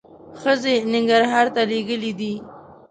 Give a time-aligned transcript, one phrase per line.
[0.41, 2.33] ښځې ننګرهار ته لېږلي دي.